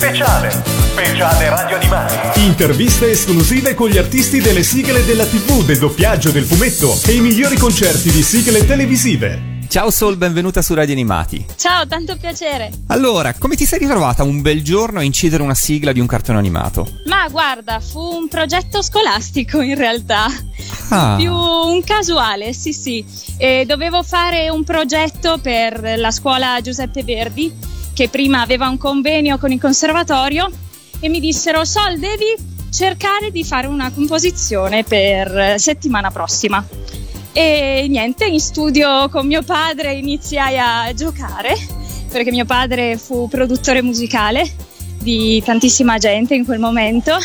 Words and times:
Speciale. 0.00 0.50
Speciale 0.50 1.50
Radio 1.50 1.76
Animati. 1.76 2.40
Interviste 2.40 3.10
esclusive 3.10 3.74
con 3.74 3.90
gli 3.90 3.98
artisti 3.98 4.40
delle 4.40 4.62
sigle 4.62 5.04
della 5.04 5.26
TV, 5.26 5.62
del 5.62 5.78
doppiaggio, 5.78 6.30
del 6.30 6.44
fumetto 6.44 6.98
e 7.06 7.16
i 7.16 7.20
migliori 7.20 7.58
concerti 7.58 8.10
di 8.10 8.22
sigle 8.22 8.64
televisive. 8.64 9.58
Ciao 9.68 9.90
Sol, 9.90 10.16
benvenuta 10.16 10.62
su 10.62 10.72
Radio 10.72 10.94
Animati. 10.94 11.44
Ciao, 11.54 11.86
tanto 11.86 12.16
piacere. 12.16 12.70
Allora, 12.86 13.34
come 13.34 13.56
ti 13.56 13.66
sei 13.66 13.80
ritrovata 13.80 14.22
un 14.22 14.40
bel 14.40 14.64
giorno 14.64 15.00
a 15.00 15.02
incidere 15.02 15.42
una 15.42 15.54
sigla 15.54 15.92
di 15.92 16.00
un 16.00 16.06
cartone 16.06 16.38
animato? 16.38 16.88
Ma 17.04 17.28
guarda, 17.28 17.78
fu 17.78 18.00
un 18.00 18.26
progetto 18.26 18.80
scolastico 18.80 19.60
in 19.60 19.74
realtà. 19.76 20.28
Ah. 20.88 21.16
Più 21.18 21.30
un 21.30 21.84
casuale, 21.84 22.54
sì 22.54 22.72
sì. 22.72 23.04
E 23.36 23.66
dovevo 23.66 24.02
fare 24.02 24.48
un 24.48 24.64
progetto 24.64 25.38
per 25.42 25.98
la 25.98 26.10
scuola 26.10 26.58
Giuseppe 26.62 27.04
Verdi, 27.04 27.54
che 28.00 28.08
prima 28.08 28.40
aveva 28.40 28.66
un 28.66 28.78
convenio 28.78 29.36
con 29.36 29.52
il 29.52 29.60
conservatorio, 29.60 30.50
e 31.00 31.10
mi 31.10 31.20
dissero, 31.20 31.66
Sol, 31.66 31.98
devi 31.98 32.34
cercare 32.72 33.30
di 33.30 33.44
fare 33.44 33.66
una 33.66 33.92
composizione 33.92 34.84
per 34.84 35.56
settimana 35.58 36.10
prossima. 36.10 36.66
E 37.34 37.84
niente, 37.90 38.24
in 38.24 38.40
studio 38.40 39.06
con 39.10 39.26
mio 39.26 39.42
padre 39.42 39.92
iniziai 39.92 40.58
a 40.58 40.94
giocare, 40.94 41.54
perché 42.10 42.30
mio 42.30 42.46
padre 42.46 42.96
fu 42.96 43.28
produttore 43.28 43.82
musicale 43.82 44.50
di 44.98 45.42
tantissima 45.44 45.98
gente 45.98 46.34
in 46.34 46.46
quel 46.46 46.58
momento 46.58 47.18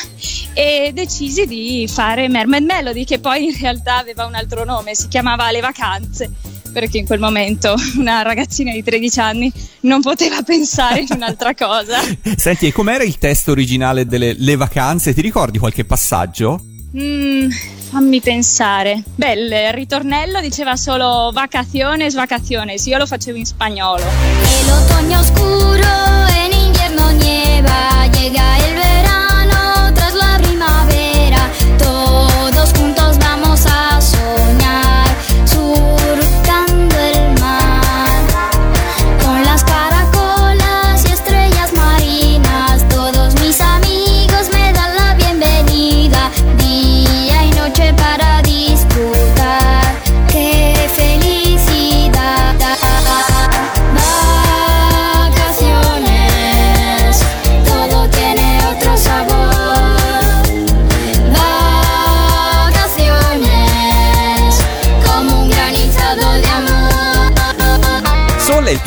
e 0.53 0.91
decisi 0.93 1.45
di 1.45 1.87
fare 1.89 2.27
Mermaid 2.27 2.65
Melody 2.65 3.05
che 3.05 3.19
poi 3.19 3.45
in 3.45 3.57
realtà 3.57 3.99
aveva 3.99 4.25
un 4.25 4.35
altro 4.35 4.65
nome, 4.65 4.93
si 4.93 5.07
chiamava 5.07 5.51
Le 5.51 5.61
Vacanze 5.61 6.54
perché 6.75 6.97
in 6.97 7.05
quel 7.05 7.19
momento 7.19 7.73
una 7.95 8.21
ragazzina 8.21 8.73
di 8.73 8.83
13 8.83 9.19
anni 9.21 9.51
non 9.81 10.01
poteva 10.01 10.41
pensare 10.41 10.99
in 10.99 11.07
un'altra 11.09 11.55
cosa. 11.55 11.99
Senti, 12.35 12.67
e 12.67 12.73
com'era 12.73 13.05
il 13.05 13.17
testo 13.17 13.51
originale 13.51 14.05
delle 14.05 14.35
Le 14.37 14.57
Vacanze? 14.57 15.13
Ti 15.13 15.21
ricordi 15.21 15.57
qualche 15.57 15.85
passaggio? 15.85 16.61
Mm, 16.97 17.49
fammi 17.91 18.19
pensare. 18.19 19.01
Beh, 19.15 19.31
il 19.31 19.73
ritornello 19.73 20.41
diceva 20.41 20.75
solo 20.75 21.31
vacaciones, 21.33 22.13
vacaciones. 22.13 22.85
Io 22.87 22.97
lo 22.97 23.05
facevo 23.05 23.37
in 23.37 23.45
spagnolo. 23.45 24.03
El 24.03 24.69
otoño 24.69 25.19
oscuro, 25.19 26.24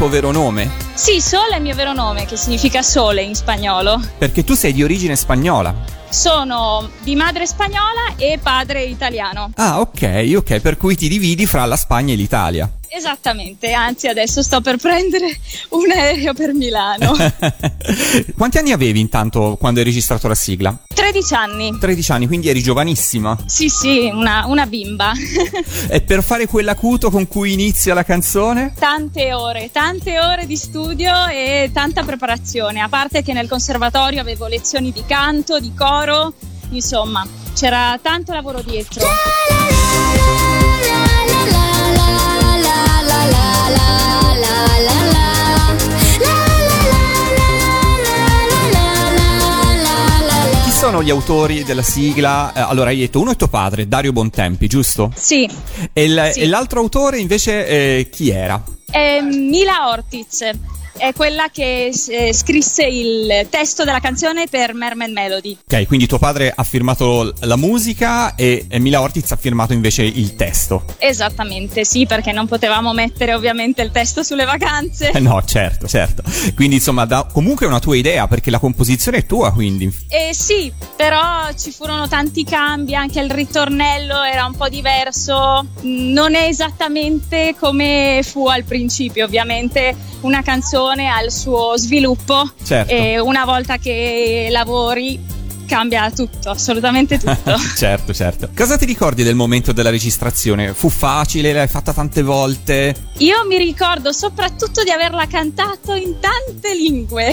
tuo 0.08 0.20
vero 0.20 0.30
nome? 0.30 0.70
Sì, 0.94 1.20
Sole 1.20 1.52
è 1.52 1.56
il 1.56 1.62
mio 1.62 1.74
vero 1.74 1.92
nome, 1.92 2.24
che 2.24 2.36
significa 2.36 2.82
sole 2.82 3.22
in 3.22 3.34
spagnolo. 3.34 4.00
Perché 4.16 4.42
tu 4.42 4.54
sei 4.54 4.72
di 4.72 4.82
origine 4.82 5.14
spagnola. 5.16 5.74
Sono 6.08 6.88
di 7.02 7.14
madre 7.14 7.46
spagnola 7.46 8.14
e 8.16 8.38
padre 8.42 8.84
italiano. 8.84 9.50
Ah, 9.56 9.80
ok, 9.80 10.32
ok, 10.36 10.60
per 10.60 10.78
cui 10.78 10.96
ti 10.96 11.08
dividi 11.08 11.44
fra 11.44 11.66
la 11.66 11.76
Spagna 11.76 12.14
e 12.14 12.16
l'Italia. 12.16 12.77
Esattamente, 12.90 13.72
anzi 13.72 14.06
adesso 14.06 14.42
sto 14.42 14.60
per 14.60 14.76
prendere 14.76 15.26
un 15.70 15.90
aereo 15.90 16.32
per 16.32 16.54
Milano. 16.54 17.14
Quanti 18.36 18.58
anni 18.58 18.72
avevi 18.72 19.00
intanto 19.00 19.56
quando 19.58 19.80
hai 19.80 19.86
registrato 19.86 20.26
la 20.26 20.34
sigla? 20.34 20.76
13 20.94 21.34
anni. 21.34 21.78
13 21.78 22.12
anni, 22.12 22.26
quindi 22.26 22.48
eri 22.48 22.62
giovanissima. 22.62 23.36
Sì, 23.46 23.68
sì, 23.68 24.10
una, 24.12 24.46
una 24.46 24.66
bimba. 24.66 25.12
E 25.90 26.02
per 26.02 26.22
fare 26.22 26.46
quell'acuto 26.46 27.10
con 27.10 27.26
cui 27.26 27.52
inizia 27.52 27.94
la 27.94 28.04
canzone? 28.04 28.74
tante 28.78 29.32
ore, 29.32 29.70
tante 29.72 30.18
ore 30.18 30.46
di 30.46 30.56
studio 30.56 31.26
e 31.26 31.70
tanta 31.72 32.02
preparazione. 32.02 32.80
A 32.80 32.88
parte 32.88 33.22
che 33.22 33.32
nel 33.32 33.48
conservatorio 33.48 34.20
avevo 34.20 34.46
lezioni 34.46 34.92
di 34.92 35.04
canto, 35.06 35.60
di 35.60 35.72
coro, 35.74 36.32
insomma, 36.70 37.26
c'era 37.54 37.98
tanto 38.02 38.32
lavoro 38.32 38.60
dietro. 38.60 39.06
Chi 39.06 41.07
sono 50.90 51.02
gli 51.02 51.10
autori 51.10 51.64
della 51.64 51.82
sigla? 51.82 52.50
Eh, 52.54 52.60
allora, 52.60 52.88
hai 52.88 52.96
detto 52.98 53.20
uno 53.20 53.32
è 53.32 53.36
tuo 53.36 53.48
padre, 53.48 53.86
Dario 53.86 54.10
Bontempi, 54.12 54.68
giusto? 54.68 55.12
Sì, 55.14 55.46
E, 55.92 56.04
il- 56.04 56.30
Sì. 56.32 56.40
e 56.40 56.46
l'altro 56.46 56.80
autore 56.80 57.18
invece 57.18 57.66
eh, 57.66 58.08
chi 58.10 58.30
era? 58.30 58.62
è 58.90 59.20
Mila 59.20 59.90
Ortiz. 59.90 60.48
È 60.98 61.12
quella 61.14 61.48
che 61.50 61.92
eh, 62.08 62.34
scrisse 62.34 62.84
il 62.84 63.46
testo 63.48 63.84
della 63.84 64.00
canzone 64.00 64.46
per 64.48 64.74
Mermaid 64.74 65.12
Melody. 65.12 65.58
Ok, 65.64 65.86
quindi 65.86 66.06
tuo 66.06 66.18
padre 66.18 66.52
ha 66.54 66.62
firmato 66.64 67.32
la 67.40 67.56
musica 67.56 68.34
e, 68.34 68.66
e 68.68 68.78
Mila 68.78 69.00
Ortiz 69.00 69.30
ha 69.32 69.36
firmato 69.36 69.72
invece 69.72 70.02
il 70.02 70.34
testo. 70.34 70.84
Esattamente, 70.98 71.84
sì, 71.84 72.06
perché 72.06 72.32
non 72.32 72.46
potevamo 72.46 72.92
mettere 72.92 73.34
ovviamente 73.34 73.82
il 73.82 73.90
testo 73.90 74.22
sulle 74.22 74.44
vacanze. 74.44 75.12
Eh 75.12 75.20
no, 75.20 75.42
certo, 75.44 75.86
certo. 75.86 76.22
Quindi 76.54 76.76
insomma, 76.76 77.04
da, 77.04 77.28
comunque 77.32 77.66
è 77.66 77.68
una 77.68 77.80
tua 77.80 77.96
idea 77.96 78.26
perché 78.26 78.50
la 78.50 78.58
composizione 78.58 79.18
è 79.18 79.26
tua, 79.26 79.52
quindi. 79.52 79.90
Eh 80.08 80.34
sì, 80.34 80.72
però 80.96 81.48
ci 81.56 81.70
furono 81.70 82.08
tanti 82.08 82.44
cambi, 82.44 82.94
anche 82.94 83.20
il 83.20 83.30
ritornello 83.30 84.22
era 84.22 84.44
un 84.44 84.56
po' 84.56 84.68
diverso, 84.68 85.66
Mm, 85.84 86.12
non 86.12 86.34
è 86.34 86.44
esattamente 86.44 87.54
come 87.58 88.20
fu 88.24 88.46
al 88.48 88.64
principio, 88.64 89.24
ovviamente 89.24 89.94
una 90.22 90.42
canzone 90.42 90.87
ha 90.90 91.22
il 91.22 91.30
suo 91.30 91.76
sviluppo 91.76 92.50
Certo. 92.62 92.92
e 92.92 93.18
una 93.18 93.44
volta 93.44 93.76
che 93.78 94.48
lavori 94.50 95.36
cambia 95.68 96.10
tutto, 96.10 96.48
assolutamente 96.50 97.18
tutto. 97.18 97.56
certo, 97.76 98.14
certo. 98.14 98.48
Cosa 98.56 98.78
ti 98.78 98.86
ricordi 98.86 99.22
del 99.22 99.34
momento 99.34 99.72
della 99.72 99.90
registrazione? 99.90 100.72
Fu 100.72 100.88
facile? 100.88 101.52
L'hai 101.52 101.68
fatta 101.68 101.92
tante 101.92 102.22
volte? 102.22 102.94
Io 103.18 103.46
mi 103.46 103.58
ricordo 103.58 104.10
soprattutto 104.12 104.82
di 104.82 104.90
averla 104.90 105.26
cantato 105.26 105.94
in 105.94 106.16
tante 106.18 106.74
lingue. 106.74 107.32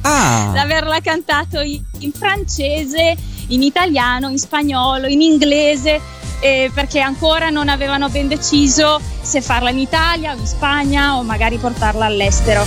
Ah! 0.00 0.50
di 0.52 0.58
averla 0.58 1.00
cantato 1.00 1.60
in 1.60 2.12
francese, 2.12 3.14
in 3.48 3.62
italiano, 3.62 4.30
in 4.30 4.38
spagnolo, 4.38 5.06
in 5.06 5.20
inglese, 5.20 6.00
eh, 6.44 6.70
perché 6.74 7.00
ancora 7.00 7.48
non 7.48 7.70
avevano 7.70 8.10
ben 8.10 8.28
deciso 8.28 9.00
se 9.22 9.40
farla 9.40 9.70
in 9.70 9.78
Italia 9.78 10.34
o 10.34 10.36
in 10.36 10.46
Spagna 10.46 11.16
o 11.16 11.22
magari 11.22 11.56
portarla 11.56 12.04
all'estero. 12.04 12.66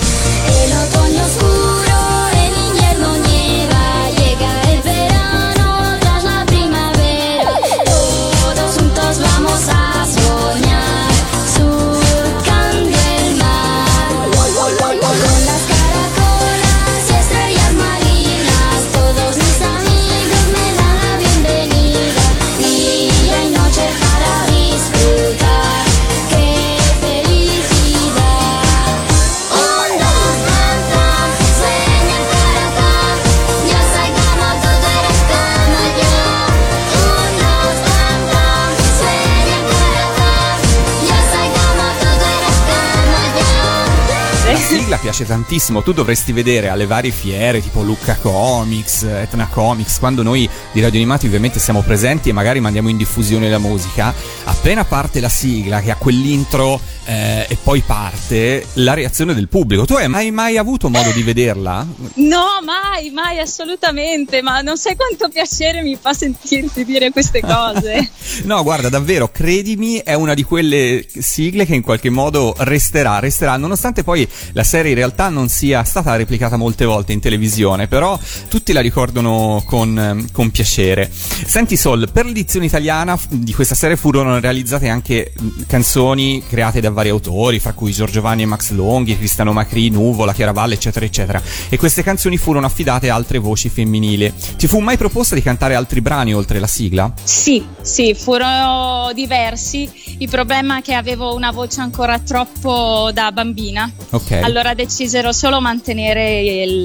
Piace 45.17 45.25
tantissimo. 45.25 45.81
Tu 45.81 45.93
dovresti 45.93 46.31
vedere 46.31 46.69
alle 46.69 46.85
varie 46.85 47.11
fiere, 47.11 47.61
tipo 47.61 47.81
Lucca 47.81 48.15
Comics, 48.15 49.03
Etna 49.03 49.47
Comics, 49.47 49.97
quando 49.97 50.21
noi 50.21 50.47
di 50.71 50.81
Radio 50.81 50.99
Animati 50.99 51.25
ovviamente 51.25 51.59
siamo 51.59 51.81
presenti 51.81 52.29
e 52.29 52.33
magari 52.33 52.59
mandiamo 52.59 52.89
in 52.89 52.97
diffusione 52.97 53.49
la 53.49 53.57
musica. 53.57 54.13
Appena 54.43 54.85
parte 54.85 55.19
la 55.19 55.29
sigla, 55.29 55.81
che 55.81 55.89
ha 55.91 55.95
quell'intro 55.95 56.79
eh, 57.05 57.45
e 57.49 57.57
poi 57.63 57.81
parte, 57.81 58.65
la 58.73 58.93
reazione 58.93 59.33
del 59.33 59.47
pubblico. 59.47 59.85
Tu 59.85 59.93
hai 59.93 60.07
mai, 60.07 60.29
mai 60.29 60.57
avuto 60.57 60.89
modo 60.89 61.09
di 61.11 61.23
vederla? 61.23 61.85
No, 62.15 62.45
mai, 62.63 63.09
mai, 63.09 63.39
assolutamente. 63.39 64.41
Ma 64.41 64.61
non 64.61 64.77
sai 64.77 64.95
quanto 64.95 65.29
piacere 65.29 65.81
mi 65.81 65.97
fa 65.99 66.13
sentirti 66.13 66.85
dire 66.85 67.11
queste 67.11 67.41
cose. 67.41 68.09
no, 68.43 68.61
guarda, 68.61 68.89
davvero, 68.89 69.29
credimi, 69.31 69.97
è 69.97 70.13
una 70.13 70.33
di 70.33 70.43
quelle 70.43 71.05
sigle 71.07 71.65
che 71.65 71.75
in 71.75 71.81
qualche 71.81 72.09
modo 72.09 72.53
resterà, 72.59 73.19
resterà, 73.19 73.57
nonostante 73.57 74.03
poi 74.03 74.27
la 74.51 74.63
serie 74.63 74.91
in 74.91 74.97
realtà 74.97 75.05
non 75.29 75.49
sia 75.49 75.83
stata 75.83 76.15
replicata 76.15 76.57
molte 76.57 76.85
volte 76.85 77.13
in 77.13 77.19
televisione, 77.19 77.87
però 77.87 78.17
tutti 78.47 78.73
la 78.73 78.81
ricordano 78.81 79.63
con, 79.65 80.27
con 80.31 80.51
piacere. 80.51 81.09
Senti 81.11 81.77
Sol, 81.77 82.09
per 82.11 82.25
l'edizione 82.25 82.65
italiana 82.65 83.17
di 83.29 83.53
questa 83.53 83.75
serie 83.75 83.95
furono 83.95 84.39
realizzate 84.39 84.89
anche 84.89 85.33
canzoni 85.67 86.43
create 86.47 86.79
da 86.79 86.89
vari 86.89 87.09
autori, 87.09 87.59
fra 87.59 87.73
cui 87.73 87.91
Giorgio 87.91 88.21
Vanni 88.21 88.43
e 88.43 88.45
Max 88.45 88.71
Longhi, 88.71 89.17
Cristiano 89.17 89.53
Macri, 89.53 89.89
Nuvola, 89.89 90.33
Chiaravalle, 90.33 90.75
eccetera, 90.75 91.05
eccetera. 91.05 91.41
E 91.69 91.77
queste 91.77 92.03
canzoni 92.03 92.37
furono 92.37 92.65
affidate 92.65 93.09
a 93.09 93.15
altre 93.15 93.37
voci 93.37 93.69
femminili. 93.69 94.33
Ti 94.57 94.67
fu 94.67 94.79
mai 94.79 94.97
proposta 94.97 95.35
di 95.35 95.41
cantare 95.41 95.75
altri 95.75 96.01
brani 96.01 96.33
oltre 96.33 96.59
la 96.59 96.67
sigla? 96.67 97.11
Sì, 97.23 97.65
sì, 97.81 98.13
furono 98.13 99.11
diversi. 99.13 99.89
Il 100.19 100.29
problema 100.29 100.79
è 100.79 100.81
che 100.81 100.93
avevo 100.93 101.35
una 101.35 101.51
voce 101.51 101.81
ancora 101.81 102.19
troppo 102.19 103.11
da 103.13 103.31
bambina. 103.31 103.91
Ok. 104.11 104.31
Allora 104.31 104.73
decisero 104.97 105.31
solo 105.31 105.61
mantenere 105.61 106.41
il, 106.41 106.83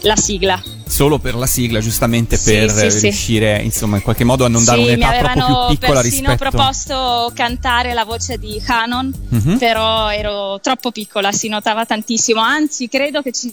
la 0.00 0.16
sigla. 0.16 0.62
Solo 0.86 1.18
per 1.18 1.34
la 1.34 1.46
sigla, 1.46 1.80
giustamente 1.80 2.38
Sì, 2.38 2.52
per 2.54 2.70
sì, 2.70 2.84
eh, 2.86 2.90
sì. 2.90 3.00
riuscire, 3.02 3.60
insomma, 3.62 3.96
in 3.96 4.02
qualche 4.02 4.24
modo 4.24 4.46
a 4.46 4.48
non 4.48 4.64
dare 4.64 4.78
mi 4.80 4.86
un'età 4.94 5.08
avevano 5.08 5.34
troppo 5.44 5.66
più 5.66 5.78
piccola 5.78 6.00
rispetto 6.00 6.36
proposto 6.36 7.30
cantare 7.34 7.92
la 7.92 8.04
voce 8.06 8.38
di 8.38 8.60
Hanon, 8.66 9.12
Mhm. 9.28 9.58
però 9.58 10.10
ero 10.10 10.58
troppo 10.62 10.90
piccola, 10.90 11.30
si 11.30 11.48
notava 11.48 11.84
tantissimo. 11.84 12.40
Anzi, 12.40 12.88
credo 12.88 13.20
che 13.20 13.32
ci, 13.32 13.52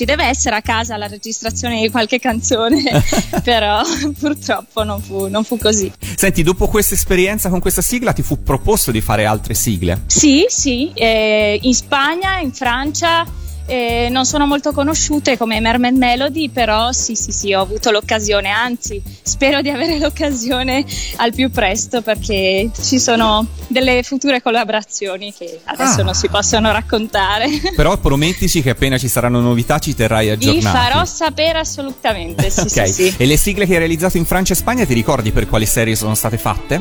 ci 0.00 0.06
deve 0.06 0.24
essere 0.24 0.56
a 0.56 0.62
casa 0.62 0.96
la 0.96 1.08
registrazione 1.08 1.78
di 1.82 1.90
qualche 1.90 2.18
canzone, 2.18 2.82
però 3.44 3.82
purtroppo 4.18 4.82
non 4.82 5.02
fu, 5.02 5.26
non 5.26 5.44
fu 5.44 5.58
così. 5.58 5.92
Senti, 6.16 6.42
dopo 6.42 6.68
questa 6.68 6.94
esperienza 6.94 7.50
con 7.50 7.60
questa 7.60 7.82
sigla 7.82 8.14
ti 8.14 8.22
fu 8.22 8.42
proposto 8.42 8.92
di 8.92 9.02
fare 9.02 9.26
altre 9.26 9.52
sigle? 9.52 10.04
Sì, 10.06 10.46
sì, 10.48 10.90
eh, 10.94 11.58
in 11.60 11.74
Spagna, 11.74 12.38
in 12.38 12.50
Francia. 12.50 13.26
Eh, 13.66 14.08
non 14.10 14.24
sono 14.26 14.46
molto 14.46 14.72
conosciute 14.72 15.36
come 15.36 15.60
Mermaid 15.60 15.96
Melody, 15.96 16.48
però 16.50 16.92
sì, 16.92 17.14
sì, 17.14 17.30
sì, 17.32 17.52
ho 17.52 17.60
avuto 17.60 17.90
l'occasione, 17.90 18.48
anzi 18.48 19.00
spero 19.22 19.60
di 19.62 19.68
avere 19.70 19.98
l'occasione 20.00 20.84
al 21.16 21.32
più 21.32 21.50
presto 21.50 22.02
perché 22.02 22.70
ci 22.82 22.98
sono 22.98 23.46
delle 23.68 24.02
future 24.02 24.42
collaborazioni 24.42 25.32
che 25.36 25.60
adesso 25.64 26.00
Ah. 26.00 26.04
non 26.04 26.14
si 26.14 26.28
possono 26.28 26.72
raccontare. 26.72 27.48
Però 27.76 27.96
promettici 27.98 28.62
che 28.62 28.70
appena 28.70 28.98
ci 28.98 29.08
saranno 29.08 29.40
novità 29.40 29.78
ci 29.78 29.94
terrai 29.94 30.26
Vi 30.26 30.30
aggiornati. 30.32 30.76
farò 30.76 31.04
sapere 31.04 31.58
assolutamente, 31.58 32.50
sì, 32.50 32.60
ok, 32.80 32.86
sì, 32.88 32.92
sì. 33.10 33.14
e 33.16 33.26
le 33.26 33.36
sigle 33.36 33.66
che 33.66 33.72
hai 33.74 33.78
realizzato 33.78 34.16
in 34.16 34.24
Francia 34.24 34.52
e 34.52 34.56
Spagna 34.56 34.84
ti 34.84 34.94
ricordi 34.94 35.30
per 35.32 35.46
quali 35.48 35.66
serie 35.66 35.94
sono 35.96 36.14
state 36.14 36.38
fatte? 36.38 36.80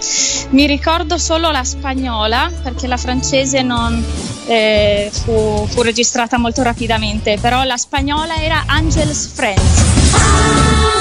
Mi 0.50 0.66
ricordo 0.66 1.18
solo 1.18 1.52
la 1.52 1.64
spagnola 1.64 2.52
perché 2.64 2.88
la 2.88 2.98
francese 2.98 3.62
non 3.62 4.04
eh, 4.48 5.10
fu, 5.12 5.68
fu 5.70 5.82
registrata 5.82 6.38
molto 6.38 6.62
rapidamente, 6.64 6.78
però 7.42 7.66
la 7.66 7.78
spagnola 7.78 8.36
era 8.42 8.64
Angels 8.68 9.34
Friends. 9.36 9.62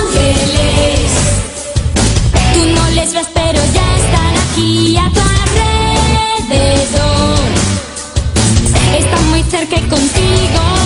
Ángeles, 0.02 1.10
tú 2.52 2.66
no 2.74 2.90
les 2.90 3.14
ves, 3.14 3.28
pero 3.32 3.60
ya 3.72 3.96
están 3.96 4.36
aquí 4.50 4.96
a 4.96 5.08
tu 5.08 5.20
alrededor. 6.50 7.38
Están 8.98 9.30
muy 9.30 9.42
cerca 9.44 9.76
contigo 9.88 10.77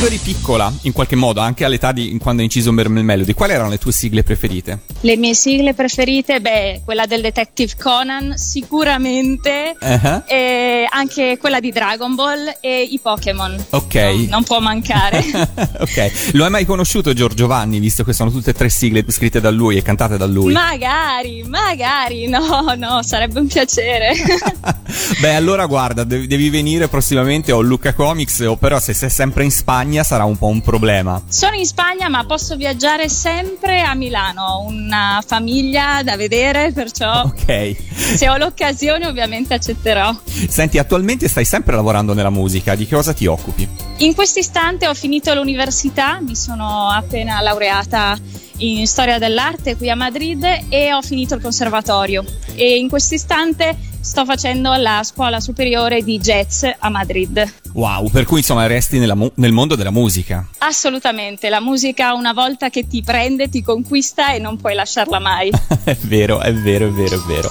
Quando 0.00 0.16
eri 0.16 0.32
piccola, 0.32 0.72
in 0.84 0.92
qualche 0.92 1.14
modo, 1.14 1.40
anche 1.40 1.62
all'età 1.62 1.92
di 1.92 2.16
quando 2.18 2.40
hai 2.40 2.46
inciso 2.46 2.72
Mermaid 2.72 3.04
Melody, 3.04 3.34
quali 3.34 3.52
erano 3.52 3.68
le 3.68 3.76
tue 3.76 3.92
sigle 3.92 4.22
preferite? 4.22 4.78
Le 5.02 5.16
mie 5.18 5.34
sigle 5.34 5.74
preferite, 5.74 6.40
beh, 6.40 6.80
quella 6.86 7.04
del 7.04 7.20
Detective 7.20 7.74
Conan 7.78 8.32
sicuramente, 8.34 9.76
Eh, 9.78 10.22
e 10.24 10.86
anche 10.88 11.36
quella 11.38 11.60
di 11.60 11.70
Dragon 11.70 12.14
Ball 12.14 12.50
e 12.62 12.80
i 12.80 12.98
Pokémon. 12.98 13.62
Ok. 13.68 13.94
No, 13.94 14.26
non 14.30 14.42
può 14.44 14.58
mancare. 14.58 15.18
ok, 15.80 16.30
lo 16.32 16.44
hai 16.44 16.50
mai 16.50 16.64
conosciuto 16.64 17.12
Giorgio 17.12 17.46
Vanni, 17.46 17.78
visto 17.78 18.02
che 18.02 18.14
sono 18.14 18.30
tutte 18.30 18.50
e 18.50 18.54
tre 18.54 18.70
sigle 18.70 19.04
scritte 19.06 19.38
da 19.38 19.50
lui 19.50 19.76
e 19.76 19.82
cantate 19.82 20.16
da 20.16 20.24
lui? 20.24 20.50
magari, 20.50 21.42
magari, 21.46 22.26
no, 22.26 22.72
no, 22.74 23.02
sarebbe 23.02 23.38
un 23.38 23.48
piacere. 23.48 24.14
Beh, 25.20 25.34
allora 25.34 25.66
guarda, 25.66 26.04
devi 26.04 26.48
venire 26.48 26.88
prossimamente 26.88 27.52
o 27.52 27.60
Luca 27.60 27.92
Comics, 27.92 28.40
o 28.40 28.56
però 28.56 28.80
se 28.80 28.94
sei 28.94 29.10
sempre 29.10 29.44
in 29.44 29.50
Spagna 29.50 29.88
sarà 30.04 30.24
un 30.24 30.36
po' 30.38 30.46
un 30.46 30.60
problema. 30.60 31.22
Sono 31.28 31.56
in 31.56 31.66
Spagna, 31.66 32.08
ma 32.08 32.24
posso 32.24 32.56
viaggiare 32.56 33.08
sempre 33.08 33.80
a 33.80 33.94
Milano. 33.94 34.42
Ho 34.44 34.66
una 34.66 35.22
famiglia 35.26 36.02
da 36.02 36.16
vedere, 36.16 36.72
perciò 36.72 37.22
Ok. 37.26 37.76
se 38.16 38.28
ho 38.28 38.36
l'occasione 38.36 39.06
ovviamente 39.06 39.54
accetterò. 39.54 40.14
Senti, 40.48 40.78
attualmente 40.78 41.28
stai 41.28 41.44
sempre 41.44 41.74
lavorando 41.74 42.14
nella 42.14 42.30
musica, 42.30 42.74
di 42.74 42.86
che 42.86 42.94
cosa 42.94 43.12
ti 43.12 43.26
occupi? 43.26 43.68
In 43.98 44.14
questo 44.14 44.38
istante 44.38 44.86
ho 44.88 44.94
finito 44.94 45.34
l'università, 45.34 46.20
mi 46.20 46.34
sono 46.36 46.88
appena 46.88 47.40
laureata 47.40 48.16
in 48.58 48.86
storia 48.86 49.18
dell'arte 49.18 49.76
qui 49.76 49.88
a 49.90 49.94
Madrid 49.94 50.44
e 50.68 50.92
ho 50.92 51.00
finito 51.02 51.34
il 51.34 51.40
conservatorio 51.40 52.22
e 52.54 52.76
in 52.76 52.88
questo 52.90 53.14
istante 53.14 53.74
sto 54.00 54.24
facendo 54.26 54.74
la 54.74 55.00
scuola 55.02 55.40
superiore 55.40 56.02
di 56.02 56.18
jazz 56.18 56.64
a 56.78 56.88
Madrid. 56.90 57.59
Wow, 57.72 58.10
per 58.10 58.24
cui 58.24 58.38
insomma 58.38 58.66
resti 58.66 58.98
mu- 59.14 59.30
nel 59.36 59.52
mondo 59.52 59.74
della 59.76 59.90
musica. 59.90 60.46
Assolutamente, 60.58 61.48
la 61.48 61.60
musica 61.60 62.14
una 62.14 62.32
volta 62.32 62.68
che 62.70 62.86
ti 62.86 63.02
prende 63.02 63.48
ti 63.48 63.62
conquista 63.62 64.32
e 64.32 64.38
non 64.38 64.56
puoi 64.56 64.74
lasciarla 64.74 65.18
mai. 65.18 65.50
è 65.84 65.96
vero, 66.02 66.40
è 66.40 66.52
vero, 66.52 66.86
è 66.86 66.90
vero, 66.90 67.16
è 67.16 67.26
vero. 67.26 67.50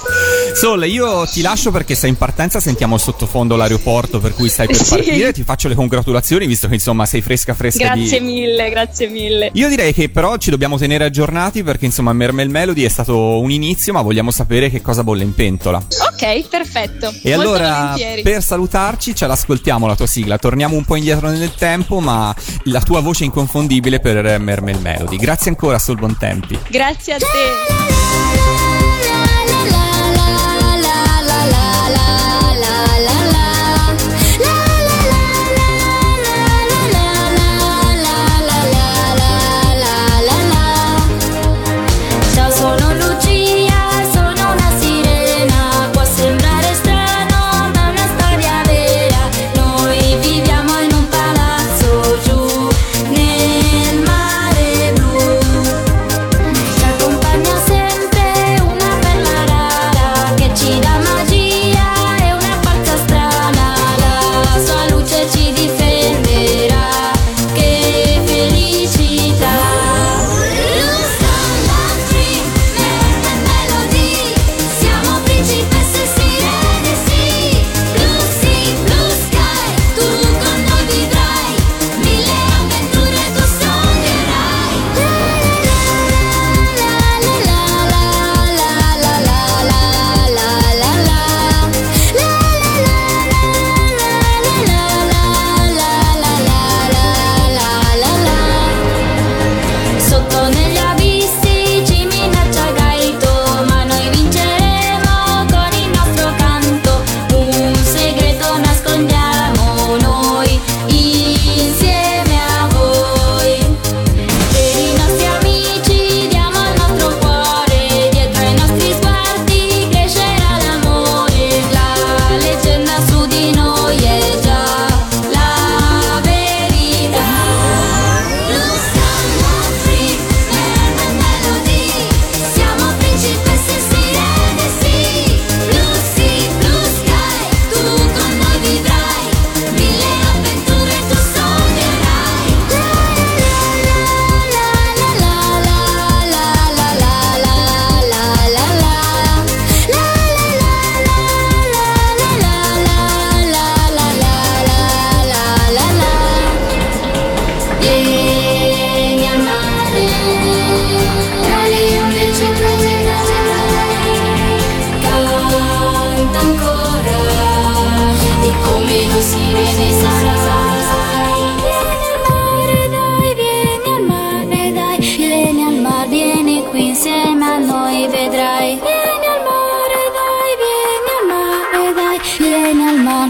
Sol, 0.54 0.84
io 0.86 1.26
ti 1.26 1.40
lascio 1.42 1.70
perché 1.70 1.94
sei 1.94 2.10
in 2.10 2.16
partenza, 2.16 2.60
sentiamo 2.60 2.98
sottofondo 2.98 3.56
l'aeroporto 3.56 4.20
per 4.20 4.34
cui 4.34 4.48
stai 4.48 4.66
per 4.66 4.76
Sì. 4.76 4.94
partire, 4.96 5.32
ti 5.32 5.42
faccio 5.42 5.68
le 5.68 5.74
congratulazioni 5.74 6.46
visto 6.46 6.66
che 6.68 6.74
insomma 6.74 7.06
sei 7.06 7.20
fresca 7.22 7.54
fresca 7.54 7.94
di... 7.94 8.00
Grazie 8.00 8.20
mille, 8.20 8.70
grazie 8.70 9.08
mille. 9.08 9.50
Io 9.54 9.68
direi 9.68 9.92
che 9.94 10.08
però 10.10 10.36
ci 10.36 10.50
dobbiamo 10.50 10.76
tenere 10.76 11.04
aggiornati 11.04 11.62
perché 11.62 11.84
insomma 11.86 12.12
Mermel 12.12 12.48
Melody 12.48 12.82
è 12.82 12.88
stato 12.88 13.38
un 13.40 13.50
inizio 13.50 13.92
ma 13.92 14.02
vogliamo 14.02 14.30
sapere 14.30 14.70
che 14.70 14.80
cosa 14.82 15.04
bolle 15.04 15.22
in 15.22 15.34
pentola. 15.34 15.78
Ok, 15.78 16.48
perfetto. 16.48 17.12
E 17.22 17.34
Molto 17.36 17.52
allora 17.52 17.76
volentieri. 17.92 18.22
per 18.22 18.42
salutarci 18.42 19.14
ce 19.14 19.26
l'ascoltiamo 19.26 19.86
la 19.86 19.94
tua 19.96 20.06
sigla, 20.10 20.38
torniamo 20.38 20.76
un 20.76 20.84
po' 20.84 20.96
indietro 20.96 21.30
nel 21.30 21.54
tempo 21.54 22.00
ma 22.00 22.34
la 22.64 22.80
tua 22.80 23.00
voce 23.00 23.22
è 23.22 23.26
inconfondibile 23.26 24.00
per 24.00 24.38
Mermel 24.40 24.80
Melody. 24.80 25.16
Grazie 25.16 25.50
ancora 25.50 25.78
Sol 25.78 25.96
Bontempi. 25.96 26.58
Grazie 26.68 27.14
a 27.14 27.18
te. 27.18 28.69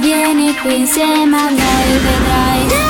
vieni 0.00 0.54
qui 0.54 0.74
insieme 0.76 1.36
a 1.36 1.50
me, 1.50 1.98
vedrai. 2.02 2.89